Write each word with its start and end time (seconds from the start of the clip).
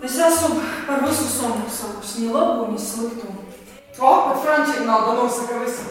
Es 0.00 0.14
esmu 0.16 0.56
par 0.86 1.02
visu 1.04 1.26
samaksājusi, 1.28 2.24
ne 2.24 2.32
labu, 2.32 2.70
ne 2.72 2.78
sliktu. 2.80 3.28
O, 4.00 4.12
pat 4.24 4.38
frančiem 4.40 4.86
nauda 4.88 5.12
nosaka 5.18 5.58
visu. 5.60 5.90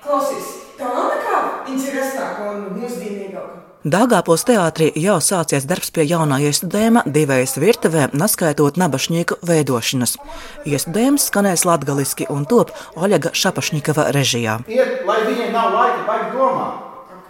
Klausies, 0.00 0.46
tā 0.78 0.88
nav 0.88 1.10
nekā 1.12 1.40
interesantāka 1.74 2.46
un 2.54 2.62
mūsdienīgāka. 2.78 3.66
Dāngāpos 3.86 4.46
teātrī 4.48 4.88
jau 4.98 5.18
sācies 5.22 5.66
darbs 5.68 5.92
pie 5.94 6.06
jaunā 6.08 6.40
iestudējuma 6.48 7.04
divējas 7.06 7.58
virtuvē, 7.60 8.08
neskaitot 8.16 8.80
nabašņīku 8.80 9.38
veidošanas. 9.46 10.16
Iestudējums 10.64 11.28
skanēs 11.28 11.66
latgaliski 11.68 12.26
un 12.32 12.48
top 12.48 12.72
Oļega 12.96 13.34
Šapašņikava 13.36 14.08
režijā. 14.16 14.56
Iet, 14.72 15.04
lai 15.06 15.20
viņiem 15.28 15.52
nav 15.52 15.76
laika 15.76 16.02
baigi 16.08 16.32
domāt. 16.32 16.82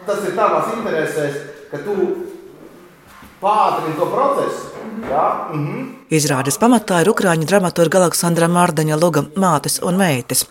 Tas 0.06 0.22
ir 0.22 0.38
tavās 0.38 0.70
interesēs, 0.78 1.42
ka 1.72 1.82
tu 1.82 1.98
pātrini 3.42 3.96
to 3.98 4.08
procesu. 4.12 4.72
Jā? 5.06 5.24
Mhm. 5.52 5.84
Izrādes 6.16 6.56
pamatā 6.62 7.00
ir 7.02 7.10
ukrāņu 7.10 7.46
dramaturga 7.50 7.98
Aleksandra 8.00 8.46
Mārdaņa 8.48 8.96
Luga 9.00 9.24
mātes 9.36 9.80
un 9.82 9.98
meitas. 10.00 10.44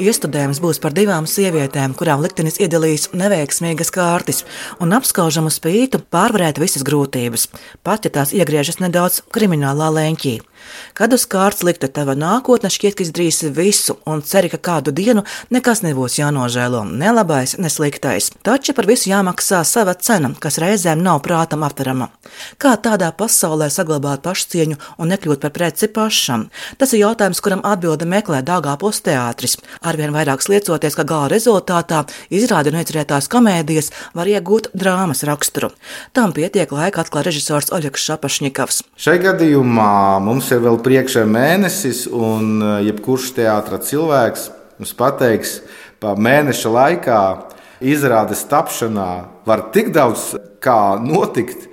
Iestudējums 0.00 0.60
būs 0.64 0.80
par 0.80 0.92
divām 0.96 1.28
sievietēm, 1.28 1.94
kurām 1.94 2.24
liktenis 2.24 2.58
iedalījis 2.58 3.10
neveiksmīgas 3.12 3.92
kārtas 3.92 4.42
un 4.80 4.96
apskaužamu 4.96 5.52
spītu 5.52 6.00
pārvarēt 6.12 6.58
visas 6.58 6.82
grūtības, 6.88 7.48
pat 7.84 8.08
ja 8.08 8.10
tās 8.10 8.32
iegriežas 8.32 8.80
nedaudz 8.80 9.22
kriminālā 9.30 9.92
leņķī. 9.92 10.40
Kad 10.98 11.14
uz 11.16 11.24
kārtas 11.30 11.64
likta 11.66 11.88
tava 11.88 12.14
nākotne, 12.18 12.70
šķiet, 12.72 12.96
ka 12.98 13.04
izdarīsi 13.06 13.52
visu 13.56 13.96
un 14.06 14.22
ceri, 14.26 14.50
ka 14.52 14.60
kādu 14.60 14.92
dienu 14.92 15.24
nekas 15.54 15.82
nebūs 15.84 16.18
jānožēlo, 16.20 16.84
ne 16.88 17.12
labais, 17.14 17.56
ne 17.58 17.70
sliktais. 17.72 18.30
Taču 18.44 18.74
par 18.76 18.88
visu 18.90 19.10
jāmaksā 19.10 19.62
sava 19.68 19.94
cena, 19.94 20.32
kas 20.38 20.60
reizēm 20.62 21.02
nav 21.02 21.22
prātam 21.24 21.64
aptverama. 21.66 22.10
Kā 22.60 22.74
tādā 22.76 23.10
pasaulē 23.16 23.68
saglabāt 23.72 24.22
pašcieņu 24.24 24.78
un 24.98 25.12
nekļūt 25.12 25.42
par 25.42 25.54
preci 25.56 25.88
pašam? 25.88 26.48
Tas 26.78 26.92
ir 26.92 27.02
jautājums, 27.04 27.40
kuram 27.44 27.64
atbildi 27.66 28.08
meklē 28.08 28.42
Dāngāpos 28.46 29.02
teātris. 29.06 29.56
Arvien 29.80 30.14
vairāk 30.14 30.44
sliecoties, 30.44 30.96
ka 30.98 31.06
gala 31.08 31.30
rezultātā 31.32 32.04
izrādi 32.30 32.72
un 32.72 32.80
iecerētās 32.82 33.30
komēdijas 33.32 33.90
var 34.16 34.30
iegūt 34.30 34.70
drāmas 34.76 35.24
raksturu. 35.28 35.72
Tam 36.12 36.34
pietiek 36.36 36.72
laika 36.72 37.02
atklāt 37.02 37.28
režisors 37.30 37.72
Oļegs 37.74 38.06
Šapašņikovs. 38.08 38.82
Šai 39.00 39.18
gadījumā 39.22 40.20
mums 40.24 40.51
ir 40.52 40.62
vēl 40.62 40.78
priekšā 40.84 41.24
mēnesis, 41.28 42.04
un 42.12 42.60
uh, 42.60 42.74
jebkurš 42.84 43.32
teātris 43.38 43.88
cilvēks 43.90 44.50
mums 44.78 44.94
pateiks, 44.98 45.52
ka 46.02 46.16
mēneša 46.18 46.72
laikā 46.74 47.20
izrādes 47.82 48.42
tapšanā 48.50 49.10
var 49.46 49.68
tik 49.74 49.92
daudz 49.94 50.32
kā 50.62 50.98
notikt, 51.02 51.68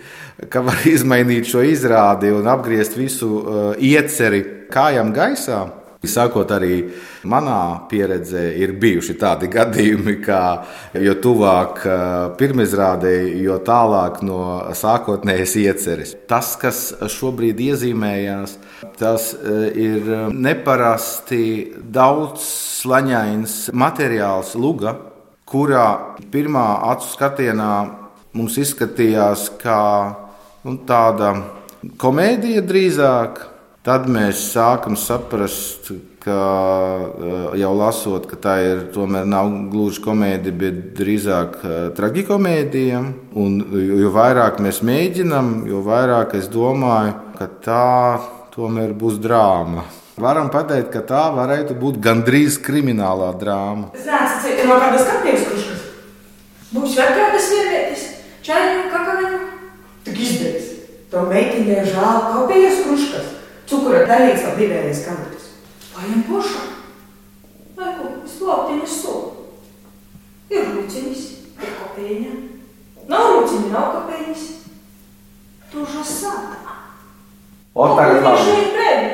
ka 0.50 0.64
var 0.66 0.86
izmainīt 0.96 1.50
šo 1.50 1.64
izrādi 1.66 2.32
un 2.36 2.48
apgriezt 2.50 2.98
visu 2.98 3.30
uh, 3.40 3.60
ieceri 3.76 4.44
kājām 4.72 5.14
gaisā. 5.16 5.66
Sākot 6.00 6.47
arī 6.55 6.78
manā 7.28 7.88
pieredzē, 7.92 8.45
ir 8.55 8.72
bijuši 8.80 9.17
tādi 9.19 9.50
gadījumi, 9.58 10.16
ka 10.23 10.39
jo 10.95 11.16
tuvāk 11.19 11.81
uh, 11.83 11.97
pirmizrādēji, 12.39 13.33
jo 13.44 13.58
tālāk 13.67 14.22
no 14.23 14.39
sākotnējas 14.80 15.58
ieceres. 15.59 16.16
Tas, 16.30 16.53
kas 16.61 16.80
šobrīd 17.11 17.59
iezīmējās, 17.67 18.55
tas 19.02 19.33
uh, 19.36 19.67
ir 19.75 20.31
neparasti 20.31 21.44
daudz 21.83 22.47
slaņains 22.80 23.59
materiāls, 23.75 24.55
luga, 24.55 24.95
kurā 25.50 26.16
pirmā 26.31 26.67
acu 26.94 27.11
skatienā 27.11 27.73
mums 28.38 28.55
izskatījās 28.61 29.50
kā 29.59 29.83
nu, 30.64 30.80
tāda 30.88 31.33
komēdija 32.00 32.64
drīzāk. 32.70 33.47
Tad 33.90 34.04
mēs 34.06 34.52
sākam 34.52 34.94
saprast, 34.94 35.88
ka 36.22 36.36
jau 37.58 37.70
lasot, 37.73 38.28
ka 38.30 38.38
tā 38.38 38.52
ir 38.62 38.84
tomēr 38.94 39.23
nav 39.26 39.48
gluži 39.72 40.04
komēdija, 40.04 40.54
bet 40.59 40.76
drīzāk 41.00 41.55
tragikomēdija. 41.98 43.00
Un 43.42 43.55
jo 43.73 44.11
vairāk 44.14 44.60
mēs 44.61 44.83
mēģinām, 44.86 45.50
jo 45.72 45.82
vairāk 45.88 46.36
es 46.38 46.52
domāju, 46.54 47.16
ka 47.39 47.48
tā 47.66 47.88
tomēr 48.54 48.94
būs 48.94 49.17
drāma. 49.23 49.88
Varam 50.21 50.54
pateikt, 50.54 50.92
ka 50.94 51.02
tā 51.10 51.23
varētu 51.33 51.73
būt 51.82 51.98
gandrīz 52.06 52.60
kriminālā 52.61 53.32
drāma. 53.42 53.89
Es 53.98 54.06
neesmu 54.06 54.45
cieta 54.45 54.70
no 54.70 54.77
kādas 54.83 55.10
kapteinas 55.10 55.50
kruškas. 55.50 55.89
Būs 56.76 56.94
vēl 57.02 57.17
kādas 57.17 57.50
sievietes, 57.50 58.06
čaļiņu, 58.45 58.86
kakaviņu. 58.94 59.44
Tik 60.06 60.23
izdevies. 60.30 60.71
To 61.10 61.26
meitiņai 61.33 61.89
žēl 61.89 62.26
kapteinas 62.30 62.86
kruškas. 62.86 63.36
Cukura 63.70 64.06
dalīts 64.10 64.42
kā 64.42 64.56
divējais 64.58 65.04
kamatis. 65.06 65.50
Paņem 65.94 66.24
pošā. 66.26 66.64
Vai 67.78 67.92
ko, 68.00 68.08
es 68.26 68.38
plāptiņu 68.42 68.90
stūlu. 68.90 69.46
Ir 70.50 70.72
rūciņas, 70.74 71.26
ir 71.62 71.76
kopēņa. 71.78 72.32
Nav 73.12 73.28
rūciņa, 73.36 73.70
nav 73.76 73.92
kopēņas. 73.94 74.48
Tu 75.70 75.86
sātā. 75.86 76.78
O, 77.78 77.86
tagad 77.94 78.26
labi. 78.26 78.56
ir 78.58 78.72
bēdi. 78.74 79.10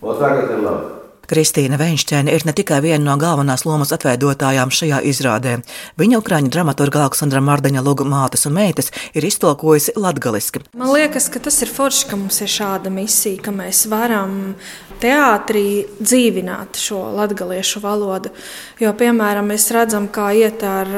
O, 0.00 0.14
tagad 0.16 0.54
ir 0.56 0.64
labi. 0.64 0.95
Kristīna 1.30 1.78
Veinšķēne 1.80 2.34
ir 2.34 2.46
ne 2.46 2.54
tikai 2.56 2.80
viena 2.84 3.02
no 3.04 3.16
galvenās 3.20 3.66
lomas 3.66 3.92
atveidotājām 3.96 4.72
šajā 4.74 5.02
izrādē. 5.10 5.56
Viņa 6.00 6.20
ukrāņu 6.20 6.52
dramaturga 6.54 7.02
Aleksandra 7.04 7.42
Mārdaņa 7.44 7.82
Luga 7.84 8.06
mātes 8.08 8.46
un 8.48 8.56
meitas 8.56 8.92
ir 9.16 9.26
iztolkojusi 9.26 9.96
latgaliski. 9.98 10.64
Man 10.76 10.92
liekas, 10.94 11.28
ka 11.32 11.42
tas 11.42 11.58
ir 11.64 11.72
forši, 11.72 12.06
ka 12.10 12.20
mums 12.20 12.40
ir 12.44 12.52
šāda 12.52 12.92
misija, 12.94 13.42
ka 13.42 13.54
mēs 13.54 13.84
varam 13.90 14.54
teātrī 15.02 15.66
dzīvināt 16.00 16.78
šo 16.80 17.02
latviešu 17.16 17.82
valodu. 17.84 18.32
Jo, 18.80 18.94
piemēram, 18.96 19.50
mēs 19.52 19.68
redzam, 19.74 20.08
kā 20.12 20.30
iet 20.36 20.64
ar 20.66 20.90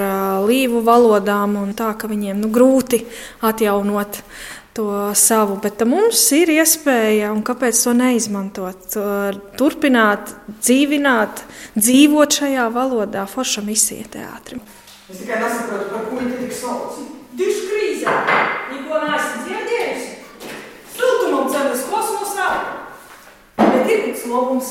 līvu 0.46 0.84
valodām, 0.86 1.56
un 1.62 1.74
tā, 1.78 1.94
ka 1.98 2.10
viņiem 2.10 2.38
nu, 2.44 2.52
grūti 2.54 3.02
atjaunot 3.46 4.22
to 4.78 5.14
savu, 5.18 5.56
bet 5.58 5.82
mums 5.82 6.20
ir 6.36 6.52
iespēja, 6.54 7.32
un 7.34 7.42
kāpēc 7.46 7.80
to 7.82 7.94
neizmantot? 7.98 8.94
Turpināt, 9.58 10.30
dzīvināt, 10.60 11.42
dzīvot 11.74 12.36
šajā 12.38 12.68
valodā, 12.70 13.24
forša 13.26 13.64
misija 13.66 14.06
teātrim. 14.12 14.62
Es 15.10 15.18
tikai 15.24 15.40
nesaprotu, 15.42 15.88
par 15.90 16.04
ko 16.06 16.20
viņi 16.20 16.38
tik 16.44 16.54
sauc. 16.54 17.00
Dišu 17.38 17.64
krīzē, 17.72 18.14
neko 18.70 19.00
neesmu 19.02 19.46
dzirdējusi. 19.48 20.12
Siltumam 20.94 21.50
cenas 21.50 21.82
kosmosā, 21.90 22.50
bet 23.58 23.90
ir 23.90 24.04
kaut 24.12 24.28
labums. 24.30 24.70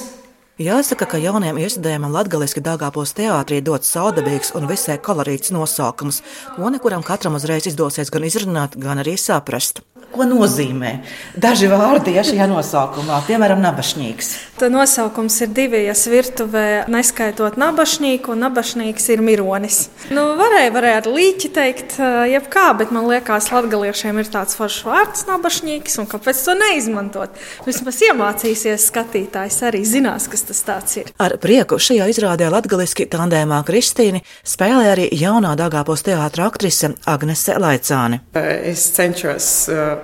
Jāsaka, 0.57 1.05
ka 1.05 1.19
jauniem 1.21 1.59
iestudējumam 1.61 2.15
latgaliski 2.15 2.63
Dāngāpos 2.65 3.11
teātrī 3.17 3.59
dots 3.61 3.91
saudabīgs 3.93 4.55
un 4.57 4.71
visai 4.71 4.95
kolorīts 4.97 5.51
nosaukums, 5.53 6.23
ko 6.55 6.71
nekuram 6.73 7.03
katram 7.05 7.37
uzreiz 7.37 7.67
izdosies 7.69 8.09
gan 8.09 8.25
izrunāt, 8.25 8.79
gan 8.79 9.03
arī 9.03 9.19
saprast. 9.21 9.83
Ko 10.07 10.23
nozīmē 10.23 10.91
daži 11.35 11.67
vārdi 11.69 12.13
ja 12.15 12.23
šajā 12.25 12.47
nosaukumā, 12.49 13.19
piemēram, 13.27 13.59
nabašņīgs? 13.61 14.29
Tā 14.57 14.69
nosaukums 14.73 15.35
ir 15.43 15.51
divijas 15.53 16.05
virtuvē, 16.09 16.87
neskaitot 16.89 17.59
nabašņīku, 17.59 18.31
un 18.33 18.41
nabašņīgs 18.45 19.09
ir 19.13 19.21
mironis. 19.25 19.79
Nu, 20.09 20.23
varēja, 20.39 20.71
varēja 20.73 21.01
ar 21.01 21.09
līķi 21.11 21.51
teikt, 21.53 21.97
jebkā, 22.31 22.65
bet 22.79 22.93
man 22.95 23.05
liekas, 23.11 23.51
latgaliešiem 23.53 24.21
ir 24.23 24.31
tāds 24.33 24.57
foršs 24.57 24.85
vārds 24.87 25.27
nabašņīgs, 25.29 25.99
un 26.01 26.09
kāpēc 26.09 26.41
to 26.47 26.55
neizmantot? 26.57 27.37
Vismaz 27.67 27.99
iemācīsies 28.07 28.87
skatītājs 28.89 29.59
arī 29.67 29.83
zinās, 29.85 30.29
kas 30.31 30.47
tas 30.47 30.63
tāds 30.65 30.97
ir. 31.03 31.11
Ar 31.21 31.37
prieku 31.43 31.77
šajā 31.83 32.07
izrādē 32.13 32.49
latgaliski 32.53 33.05
tandēmā 33.11 33.59
Kristīni 33.67 34.23
spēlē 34.47 34.87
arī 34.95 35.11
jaunā 35.19 35.53
Dāngāpos 35.59 36.05
teātra 36.07 36.47
aktrise 36.47 36.95
Agnese 37.05 37.59
Laicāne. 37.61 38.23
Es 38.37 38.87
cenšos 38.95 39.51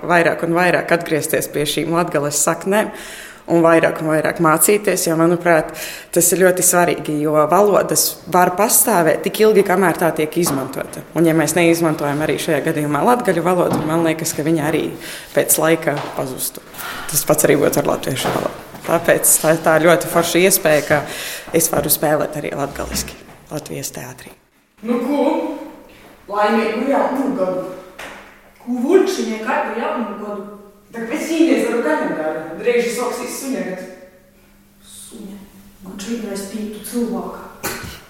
vairāk 0.02 0.42
un 0.46 0.56
vairāk 0.56 0.96
atgriezties 0.96 1.48
pie 1.52 1.66
šīm 1.68 1.94
latgales 1.94 2.40
saknēm. 2.44 2.92
Un 3.44 3.60
vairāk 3.60 3.98
un 4.00 4.08
vairāk 4.08 4.38
mācīties, 4.40 5.02
jo, 5.04 5.14
manuprāt, 5.20 5.74
tas 6.16 6.30
ir 6.32 6.40
ļoti 6.46 6.64
svarīgi. 6.64 7.18
Jo 7.26 7.42
valodas 7.50 8.06
var 8.32 8.54
pastāvēt 8.56 9.20
tik 9.26 9.42
ilgi, 9.44 9.66
kamēr 9.68 9.98
tā 10.00 10.08
tiek 10.16 10.38
izmantota. 10.40 11.02
Un, 11.12 11.28
ja 11.28 11.34
mēs 11.36 11.52
neizmantojam 11.58 12.24
arī 12.24 12.38
šajā 12.40 12.62
gadījumā 12.70 13.02
latviešu 13.04 13.44
valodu, 13.44 13.82
man 13.84 14.06
liekas, 14.08 14.32
ka 14.32 14.46
viņa 14.48 14.64
arī 14.70 14.86
pēc 15.34 15.58
laika 15.60 15.98
pazustu. 16.16 16.64
Tas 17.12 17.26
pats 17.28 17.44
arī 17.44 17.58
būtu 17.60 17.84
ar 17.84 17.92
latviešu 17.92 18.32
valodu. 18.32 18.64
Tāpēc 18.88 19.36
tā 19.42 19.52
ir 19.52 19.62
tā 19.68 19.76
ļoti 19.84 20.12
forša 20.16 20.44
iespēja, 20.48 20.88
ka 20.88 21.02
es 21.52 21.68
varu 21.72 21.92
spēlēt 21.92 22.40
arī 22.40 22.56
latviešu, 22.56 23.92
teātrī. 24.00 24.32
Nu, 24.88 25.00
ko? 25.04 25.22
Laimīgu 26.32 26.88
jaunu 26.88 27.32
gadu! 27.36 27.83
Uvučen 28.66 29.32
je 29.32 29.44
kaj 29.44 29.74
po 29.74 29.80
javnom 29.80 30.18
godu. 30.20 30.58
Dakle, 30.90 31.18
sine 31.18 31.64
za 31.64 31.76
roganem 31.76 32.16
gara, 32.16 32.54
dreži 32.58 32.90
sok 32.90 33.12
si 33.14 33.32
sunjagat. 33.32 33.80
Sunja, 34.82 35.36
goče 35.82 36.14
igra 36.14 36.30
je 36.30 36.36
spitu 36.36 36.84
celu 36.90 37.06
voka. 37.06 37.53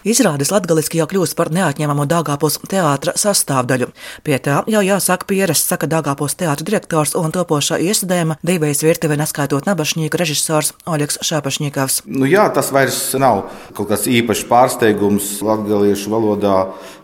Izrādes 0.04 0.50
latgaliski 0.52 0.98
jau 1.00 1.06
kļūst 1.08 1.32
par 1.38 1.48
neatņemamu 1.54 2.04
Dāngāpos 2.04 2.58
teātra 2.68 3.14
sastāvdaļu. 3.16 3.86
Pie 4.26 4.36
tā 4.44 4.58
jau 4.68 4.82
jāsāk 4.84 5.22
pierasts, 5.30 5.70
saka 5.72 5.88
Dāngāpos 5.88 6.36
teātra 6.36 6.66
direktors 6.68 7.14
un 7.16 7.32
topošā 7.32 7.78
iestudējuma 7.80 8.36
divējas 8.44 8.84
virtuvē 8.84 9.16
neskaitot 9.16 9.64
nabašņīku 9.64 10.20
režisors 10.20 10.74
Oļegs 10.84 11.22
Šāpašņīkavs. 11.24 12.02
Nu 12.04 12.28
jā, 12.28 12.44
tas 12.52 12.68
vairs 12.76 12.98
nav 13.16 13.46
kaut 13.72 13.88
kāds 13.94 14.04
īpašs 14.12 14.44
pārsteigums 14.50 15.30
latgaliešu 15.44 16.12
valodā. 16.12 16.58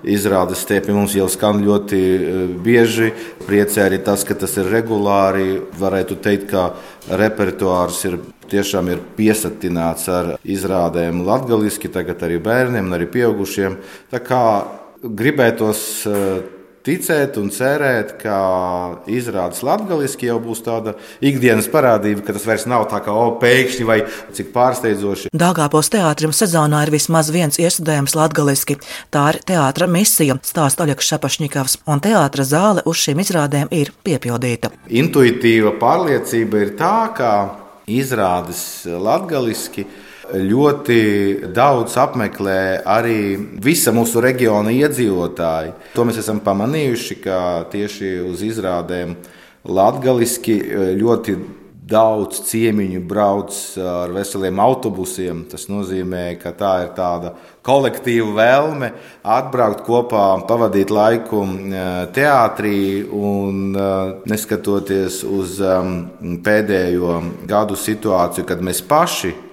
Izrādes 0.04 0.66
tie 0.68 0.82
pie 0.84 0.92
mums 0.92 1.16
jau 1.16 1.30
skan 1.32 1.64
ļoti 1.64 2.00
e, 2.00 2.44
bieži. 2.60 3.14
Priecē 3.48 3.86
arī 3.88 4.02
tas, 4.04 4.26
ka 4.28 4.36
tas 4.36 4.60
ir 4.60 4.68
regulāri. 4.68 5.56
Varētu 5.80 6.20
teikt, 6.20 6.50
ka 6.52 6.68
repertuārs 7.08 8.04
ir 8.10 8.20
tiešām 8.50 8.92
ir 8.92 9.02
piesatināts 9.16 10.08
ar 10.12 10.34
izrādēm 10.44 11.24
latviešu, 11.26 11.92
tagad 11.94 12.22
arī 12.26 12.40
bērniem, 12.42 12.92
arī 12.96 13.08
pieaugušiem. 13.10 13.76
Tā 14.12 14.22
kā 14.24 14.44
gribētos 15.02 15.84
eh, 16.08 16.40
ticēt 16.86 17.36
un 17.40 17.50
cerēt, 17.52 18.14
ka 18.20 18.36
izrādes 19.10 19.62
latviešu 19.66 20.26
jau 20.28 20.38
būs 20.42 20.62
tāda 20.64 20.94
ikdienas 21.24 21.68
parādība, 21.72 22.24
ka 22.24 22.34
tas 22.36 22.46
vairs 22.48 22.66
nav 22.70 22.86
tā 22.92 23.02
kā 23.04 23.14
o, 23.14 23.26
pēkšņi 23.40 23.86
vai 23.88 23.98
cik 24.36 24.52
pārsteidzoši. 24.54 25.32
Dāngāpos 25.36 25.92
teātrim 25.92 26.34
sezonā 26.36 26.84
ir 26.86 26.94
vismaz 26.94 27.32
viens 27.34 27.60
iestudējums 27.60 28.16
latviešu. 28.16 28.80
Tā 29.12 29.24
ir 29.34 29.40
teātra 29.46 29.88
misija, 29.90 30.38
stāsta 30.46 30.86
Oļegs 30.86 31.12
Šapašņikovs, 31.12 31.80
un 31.90 32.02
teātra 32.04 32.46
zāle 32.48 32.84
uz 32.88 33.00
šīm 33.04 33.20
izrādēm 33.24 33.72
ir 33.74 33.92
piepildīta. 34.06 34.72
Intuitīva 34.88 35.76
pārliecība 35.80 36.64
ir 36.64 36.76
tā, 36.80 36.94
ka 37.16 37.32
izrādes 37.88 38.62
latgaliski 38.86 39.86
ļoti 40.30 41.00
daudz 41.54 41.96
apmeklē 41.98 42.82
arī 42.86 43.36
visa 43.62 43.92
mūsu 43.94 44.22
reģiona 44.22 44.72
iedzīvotāji. 44.74 45.72
To 45.96 46.06
mēs 46.06 46.20
esam 46.22 46.42
pamanījuši, 46.44 47.16
ka 47.24 47.38
tieši 47.72 48.12
uz 48.28 48.44
izrādēm 48.46 49.16
latgaliski 49.66 50.60
ļoti 51.00 51.36
daudz 51.90 52.40
ciemiņu 52.48 53.02
brauc 53.10 53.56
ar 53.82 54.14
veseliem 54.14 54.60
autobusiem. 54.62 55.44
Tas 55.50 55.66
nozīmē, 55.70 56.36
ka 56.40 56.54
tā 56.56 56.72
ir 56.84 56.94
tāda 56.96 57.34
kolektīva 57.66 58.30
vēlme 58.38 58.92
atbraukt 59.26 59.84
kopā, 59.88 60.24
pavadīt 60.48 60.92
laiku 60.94 61.42
teātrī 62.16 62.80
un 63.10 63.76
neskatoties 64.30 65.20
uz 65.26 65.60
pēdējo 66.46 67.20
gadu 67.50 67.78
situāciju, 67.78 68.48
kad 68.48 68.64
mēs 68.64 68.82
paši 68.86 69.49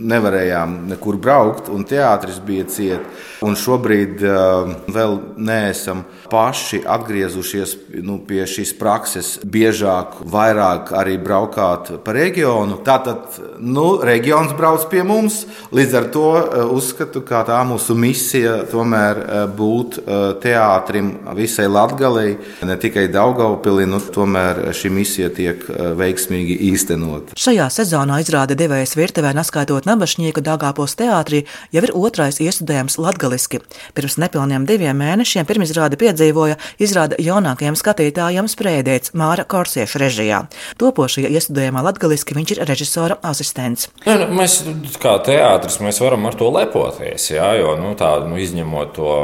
nevarējām 0.00 0.76
nekur 0.90 1.18
braukt, 1.20 1.68
un 1.72 1.84
teātris 1.88 2.40
bija 2.44 2.68
ciets. 2.70 3.26
Un 3.40 3.54
šobrīd 3.56 4.20
uh, 4.20 4.74
vēl 4.92 5.14
neesam 5.40 6.02
paši 6.28 6.82
atgriezušies 6.84 7.72
nu, 8.04 8.18
pie 8.28 8.42
šīs 8.44 8.74
prakses, 8.76 9.30
biežāk, 9.40 10.18
vairāk 10.28 10.92
arī 10.96 11.16
braukāt 11.22 11.88
pa 12.04 12.12
reģionu. 12.12 12.82
Tātad 12.84 13.38
nu, 13.56 13.94
reģions 14.04 14.52
brauc 14.58 14.84
pie 14.92 15.00
mums. 15.08 15.46
Līdz 15.72 15.96
ar 16.02 16.08
to 16.12 16.26
uh, 16.36 16.74
uzskatu, 16.76 17.24
ka 17.24 17.40
tā 17.48 17.62
mūsu 17.64 17.96
misija 17.96 18.58
tomēr 18.68 19.22
uh, 19.22 19.46
būt 19.48 20.00
teātrim 20.40 21.10
visai 21.36 21.66
Latgalei, 21.70 22.34
ne 22.66 22.76
tikai 22.80 23.06
Daugaupilī, 23.12 23.86
nu, 23.88 24.00
tomēr 24.12 24.62
šī 24.76 24.92
misija 24.92 25.30
tiek 25.34 25.64
veiksmīgi 25.96 26.56
īstenot. 26.70 27.34
Šajā 27.40 27.70
sezonā 27.72 28.20
izrāda 28.22 28.56
devējas 28.58 28.96
virtuvē, 28.98 29.32
neskaitot 29.36 29.88
nabašnieku 29.90 30.42
Dāngāpos 30.46 30.96
teātrī, 30.98 31.44
jau 31.74 31.82
ir 31.84 31.94
otrais 31.98 32.40
iestudējums 32.42 32.98
latgaliski. 33.02 33.60
Pirms 33.96 34.16
nepilniem 34.22 34.66
diviem 34.68 34.98
mēnešiem 35.00 35.48
pirmizrādi 35.48 35.98
piedzīvoja 36.00 36.58
izrāda 36.82 37.18
jaunākajam 37.20 37.78
skatītājam 37.78 38.48
sprēdēts 38.50 39.14
Māra 39.18 39.44
Korsieša 39.44 40.02
režijā. 40.02 40.42
Topošajā 40.80 41.30
iestudējumā 41.36 41.84
latgaliski 41.90 42.36
viņš 42.38 42.56
ir 42.56 42.64
režisora 42.70 43.18
asistents. 43.26 43.90
Ja, 44.06 44.18
nu, 44.20 44.30
mēs 44.38 44.60
kā 45.02 45.18
teātris 45.26 45.80
mēs 45.84 46.00
varam 46.02 46.28
ar 46.30 46.38
to 46.38 46.50
lepoties, 46.54 47.30
jā, 47.34 47.54
jo 47.60 47.76
nu, 47.80 47.96
tā, 47.98 48.18
nu, 48.26 48.38
izņemot 48.40 48.94
to. 48.96 49.16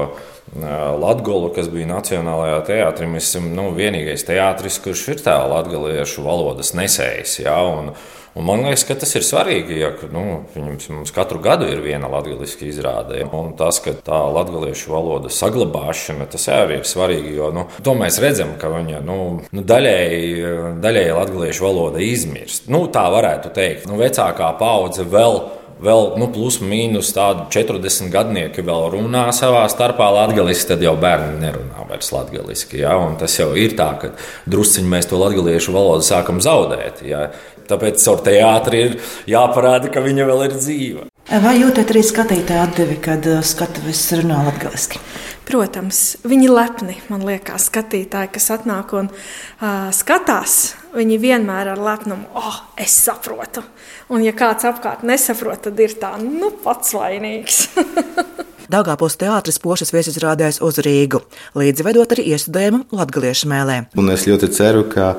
Latviju, 0.55 1.51
kas 1.57 1.67
bija 1.73 1.89
Nacionālajā 1.91 2.61
teātrī, 2.69 3.09
mēs 3.11 3.31
esam 3.33 3.51
nu, 3.57 3.71
vienīgais 3.77 4.25
teātris, 4.29 4.79
kurš 4.85 5.09
ir 5.15 5.25
tā 5.27 5.41
latviešu 5.51 6.23
valodas 6.27 6.73
nesējis. 6.79 7.41
Ja, 7.43 7.59
un, 7.67 7.91
Un 8.37 8.45
man 8.45 8.61
liekas, 8.67 8.83
ka 8.85 8.95
tas 9.01 9.15
ir 9.17 9.25
svarīgi, 9.25 9.79
ja 9.81 9.89
nu, 10.13 10.43
mums 10.61 11.13
katru 11.17 11.39
gadu 11.41 11.71
ir 11.73 11.79
viena 11.81 12.11
latviešu 12.13 12.67
izrāde. 12.69 13.23
Un 13.33 13.55
tas, 13.57 13.79
ka 13.81 13.95
tā 14.05 14.19
latviešu 14.29 14.93
valoda 14.93 15.31
saglabāšana, 15.33 16.27
tas 16.29 16.45
arī 16.53 16.83
ir 16.83 16.85
svarīgi. 16.85 17.33
Jo 17.39 17.49
nu, 17.57 17.65
to 17.81 17.97
mēs 17.97 18.21
redzam, 18.21 18.53
ka 18.61 18.69
viņa 18.75 19.01
nu, 19.09 19.17
nu, 19.49 19.65
daļēji, 19.73 20.53
daļēji 20.85 21.17
latviešu 21.17 21.65
valoda 21.65 22.05
izmirst. 22.05 22.69
Nu, 22.69 22.85
tā 22.93 23.07
varētu 23.15 23.55
teikt. 23.57 23.89
Nu, 23.89 23.97
vecākā 24.05 24.53
paudze 24.61 25.09
vēl 25.09 25.41
vēl 25.83 26.15
nu, 26.21 26.29
plus 26.33 26.59
mīnus 26.65 27.13
tādi 27.17 27.47
40 27.55 28.11
gadnieki 28.13 28.65
vēl 28.67 28.89
runā 28.95 29.27
savā 29.37 29.65
starpā 29.73 30.09
latviešu, 30.15 30.71
tad 30.73 30.85
jau 30.85 30.95
bērni 31.01 31.41
nerunā 31.43 31.87
vairs 31.89 32.13
latviešu. 32.15 32.71
Ja? 32.81 32.97
Tas 33.21 33.37
jau 33.39 33.53
ir 33.59 33.77
tā, 33.79 33.91
ka 34.01 34.15
drusciņi 34.51 34.93
mēs 34.93 35.11
to 35.11 35.21
latviešu 35.21 35.75
valodu 35.77 36.07
sākam 36.07 36.41
zaudēt. 36.45 37.05
Ja? 37.07 37.29
Tāpēc 37.67 37.99
caur 38.03 38.23
teātri 38.23 38.83
ir 38.85 38.97
jāparāda, 39.31 39.91
ka 39.93 40.05
viņa 40.05 40.27
vēl 40.29 40.45
ir 40.47 40.57
dzīva. 40.57 41.07
Vai 41.43 41.57
jūtat 41.59 41.91
arī 41.91 42.05
skatītāju 42.07 42.63
atdevi, 42.63 43.01
kad 43.03 43.25
uh, 43.27 43.41
skatuves 43.43 44.05
runā 44.15 44.45
latviešu? 44.47 45.01
Protams, 45.47 46.01
viņi 46.27 46.47
lepni, 46.51 46.97
man 47.11 47.25
liekas, 47.27 47.67
skatītāji, 47.71 48.31
kas 48.35 48.47
atnāk 48.55 48.95
un 48.99 49.11
uh, 49.11 49.89
skatās, 49.95 50.77
viņi 50.97 51.19
vienmēr 51.23 51.73
ar 51.75 51.83
lepnumu, 51.83 52.29
oh, 52.39 52.63
es 52.81 52.95
saprotu. 53.05 53.65
Un, 54.13 54.25
ja 54.25 54.33
kāds 54.37 54.67
apkārt 54.69 55.05
nesaprot, 55.07 55.67
tad 55.69 55.81
ir 55.83 55.97
tā, 56.01 56.15
nu, 56.23 56.53
pats 56.65 56.97
vainīgs. 56.97 57.67
Dāngāpos 58.73 59.19
teātris 59.21 59.61
pošas 59.63 59.93
viesizrādēs 59.95 60.63
uz 60.65 60.81
Rīgu, 60.83 61.23
līdzvedot 61.59 62.17
arī 62.17 62.31
iestudējumu 62.35 62.87
latgaliešu 62.97 63.51
mēlē. 63.53 63.79
Un 64.01 64.11
es 64.15 64.27
ļoti 64.27 64.51
ceru, 64.57 64.87
ka 64.91 65.15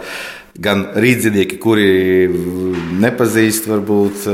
gan 0.57 0.83
rīznieki, 0.97 1.59
kuri 1.61 1.87
nepazīst 3.01 3.69
varbūt 3.69 4.25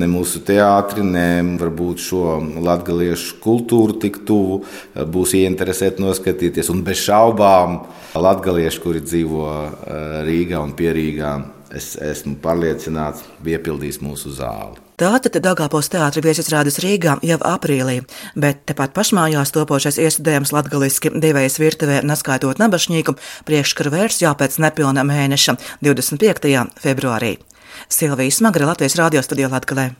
ne 0.00 0.08
mūsu 0.10 0.42
teātri, 0.46 1.04
ne 1.04 1.28
varbūt 1.60 2.02
šo 2.04 2.38
latviešu 2.64 3.38
kultūru 3.44 3.98
tik 4.02 4.22
tuvu, 4.28 4.62
būs 4.96 5.36
ieinteresēti 5.38 6.02
noskatīties. 6.02 6.72
Un 6.72 6.82
bez 6.86 7.04
šaubām 7.04 7.80
latvieši, 8.16 8.82
kuri 8.82 9.04
dzīvo 9.04 9.46
eh, 9.54 10.20
Rīgā 10.26 10.62
un 10.64 10.74
Pierīgā, 10.78 11.34
es 11.76 11.94
esmu 12.00 12.36
pārliecināts, 12.42 13.24
piepildīs 13.44 14.00
mūsu 14.02 14.32
zāli. 14.34 14.80
Tātad 15.00 15.38
Dāngāpos 15.40 15.88
teātris 15.88 16.24
viesizrādes 16.26 16.76
Rīgā 16.84 17.14
jau 17.24 17.38
aprīlī, 17.48 18.02
bet 18.36 18.66
tepat 18.68 18.92
pašmājās 18.96 19.54
topošais 19.54 19.96
iestudējums 20.02 20.52
latgaliski 20.52 21.14
divējas 21.14 21.56
virtuvē, 21.62 22.02
neskaitot 22.04 22.60
nabašņīgu, 22.60 23.16
priekškara 23.48 23.94
versijā 23.94 24.34
pēc 24.36 24.60
nepilna 24.60 25.06
mēneša 25.08 25.56
25. 25.80 26.68
februārī. 26.84 27.38
Silvijas 27.88 28.42
Smagra 28.42 28.68
Latvijas 28.68 29.00
radio 29.00 29.24
studijā 29.24 29.48
Latgalē. 29.48 29.90